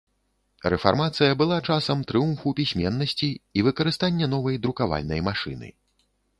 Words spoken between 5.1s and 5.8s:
машыны.